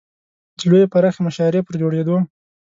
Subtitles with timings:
[0.57, 2.17] د لویې پراخې مشاعرې پر جوړېدو.